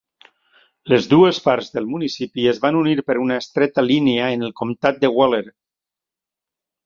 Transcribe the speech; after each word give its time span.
Les 0.91 1.07
dues 1.09 1.39
parts 1.47 1.67
del 1.75 1.89
municipi 1.89 2.47
es 2.53 2.61
van 2.63 2.79
unir 2.79 2.95
per 3.09 3.17
una 3.25 3.37
estreta 3.43 3.85
línia 3.89 4.29
en 4.39 4.45
el 4.47 4.53
comtat 4.61 4.97
de 5.05 5.11
Waller. 5.19 5.45